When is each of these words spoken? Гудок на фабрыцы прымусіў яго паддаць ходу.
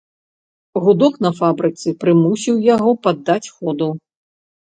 Гудок 0.85 1.15
на 1.25 1.31
фабрыцы 1.39 1.93
прымусіў 2.01 2.55
яго 2.73 2.91
паддаць 3.05 3.51
ходу. 3.55 3.87